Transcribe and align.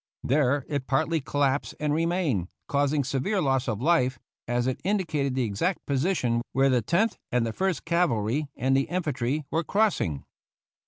There 0.23 0.65
it 0.67 0.87
partly 0.87 1.21
col 1.21 1.41
lapsed 1.41 1.75
and 1.79 1.93
remained, 1.93 2.47
causing 2.67 3.03
severe 3.03 3.39
loss 3.39 3.67
of 3.67 3.83
life, 3.83 4.17
as 4.47 4.65
it 4.65 4.81
indicated 4.83 5.35
the 5.35 5.43
exact 5.43 5.85
position 5.85 6.41
where 6.53 6.71
the 6.71 6.81
Tenth 6.81 7.17
and 7.31 7.45
the 7.45 7.53
First 7.53 7.85
Cavalry, 7.85 8.47
and 8.55 8.75
the 8.75 8.85
infantry, 8.89 9.45
were 9.51 9.63
crossing. 9.63 10.23